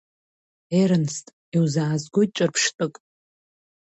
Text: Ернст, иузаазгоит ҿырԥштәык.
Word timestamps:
Ернст, 0.79 1.25
иузаазгоит 1.55 2.31
ҿырԥштәык. 2.35 2.95